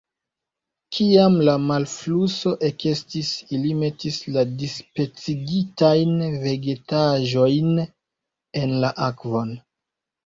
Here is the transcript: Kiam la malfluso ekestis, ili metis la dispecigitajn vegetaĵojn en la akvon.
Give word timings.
Kiam 0.99 1.35
la 1.49 1.53
malfluso 1.65 2.53
ekestis, 2.69 3.29
ili 3.57 3.75
metis 3.83 4.17
la 4.37 4.45
dispecigitajn 4.63 6.19
vegetaĵojn 6.47 7.73
en 8.65 8.79
la 8.87 8.95
akvon. 9.11 9.57